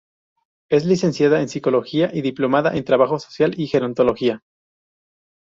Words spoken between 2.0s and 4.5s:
y diplomada en Trabajo Social y Gerontología.